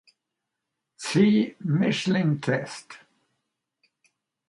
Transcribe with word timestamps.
See 0.97 1.55
Mischling 1.63 2.41
Test. 2.41 2.97